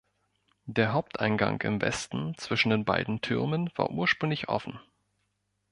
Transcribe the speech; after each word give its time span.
Der 0.65 0.93
Haupteingang 0.93 1.61
im 1.61 1.79
Westen 1.79 2.35
zwischen 2.35 2.71
den 2.71 2.85
beiden 2.85 3.21
Türmen 3.21 3.69
war 3.75 3.91
ursprünglich 3.91 4.49
offen. 4.49 4.79